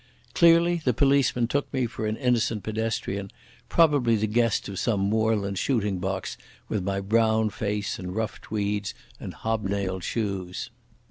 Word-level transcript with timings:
Clearly 0.33 0.81
the 0.83 0.95
policeman 0.95 1.47
took 1.47 1.71
me 1.71 1.85
for 1.85 2.07
an 2.07 2.17
innocent 2.17 2.63
pedestrian, 2.63 3.29
probably 3.69 4.15
the 4.15 4.25
guest 4.25 4.67
of 4.67 4.79
some 4.79 4.99
moorland 5.01 5.59
shooting 5.59 5.99
box, 5.99 6.37
with 6.67 6.81
my 6.83 6.99
brown 6.99 7.51
face 7.51 7.99
and 7.99 8.15
rough 8.15 8.41
tweeds 8.41 8.95
and 9.19 9.35
hobnailed 9.35 10.03
shoes. 10.03 10.71